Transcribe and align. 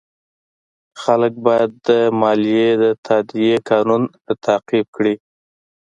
خلک 1.01 1.33
باید 1.45 1.71
د 1.87 1.89
مالیې 2.21 2.69
د 2.81 2.83
تادیې 3.05 3.55
قانون 3.69 4.03
تعقیب 4.45 4.85
کړي. 4.95 5.15